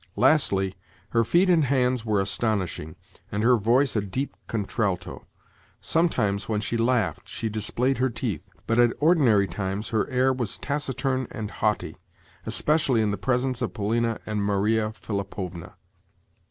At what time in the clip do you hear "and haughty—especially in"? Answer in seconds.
11.29-13.11